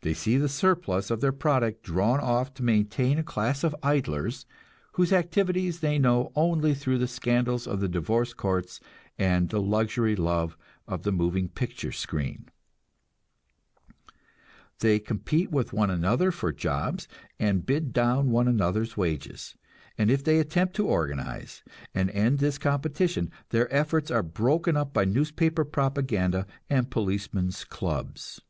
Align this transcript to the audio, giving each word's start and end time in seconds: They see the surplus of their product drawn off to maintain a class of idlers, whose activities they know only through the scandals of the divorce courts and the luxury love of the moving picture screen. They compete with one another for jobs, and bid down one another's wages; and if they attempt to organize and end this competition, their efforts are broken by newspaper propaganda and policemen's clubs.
They 0.00 0.14
see 0.14 0.36
the 0.36 0.48
surplus 0.48 1.12
of 1.12 1.20
their 1.20 1.30
product 1.30 1.84
drawn 1.84 2.18
off 2.18 2.52
to 2.54 2.62
maintain 2.64 3.20
a 3.20 3.22
class 3.22 3.62
of 3.62 3.76
idlers, 3.84 4.44
whose 4.94 5.12
activities 5.12 5.78
they 5.78 5.96
know 5.96 6.32
only 6.34 6.74
through 6.74 6.98
the 6.98 7.06
scandals 7.06 7.68
of 7.68 7.78
the 7.78 7.86
divorce 7.86 8.34
courts 8.34 8.80
and 9.16 9.48
the 9.48 9.60
luxury 9.62 10.16
love 10.16 10.56
of 10.88 11.04
the 11.04 11.12
moving 11.12 11.48
picture 11.48 11.92
screen. 11.92 12.46
They 14.80 14.98
compete 14.98 15.52
with 15.52 15.72
one 15.72 15.88
another 15.88 16.32
for 16.32 16.50
jobs, 16.52 17.06
and 17.38 17.64
bid 17.64 17.92
down 17.92 18.30
one 18.32 18.48
another's 18.48 18.96
wages; 18.96 19.54
and 19.96 20.10
if 20.10 20.24
they 20.24 20.40
attempt 20.40 20.74
to 20.74 20.88
organize 20.88 21.62
and 21.94 22.10
end 22.10 22.40
this 22.40 22.58
competition, 22.58 23.30
their 23.50 23.72
efforts 23.72 24.10
are 24.10 24.24
broken 24.24 24.76
by 24.92 25.04
newspaper 25.04 25.64
propaganda 25.64 26.48
and 26.68 26.90
policemen's 26.90 27.62
clubs. 27.64 28.40